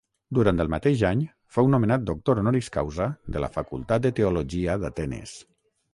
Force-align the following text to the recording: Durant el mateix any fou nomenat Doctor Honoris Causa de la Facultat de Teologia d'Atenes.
Durant 0.35 0.61
el 0.63 0.69
mateix 0.73 1.03
any 1.09 1.19
fou 1.57 1.69
nomenat 1.75 2.07
Doctor 2.07 2.37
Honoris 2.43 2.71
Causa 2.77 3.07
de 3.37 3.45
la 3.47 3.51
Facultat 3.59 4.07
de 4.07 4.13
Teologia 4.21 4.79
d'Atenes. 4.87 5.37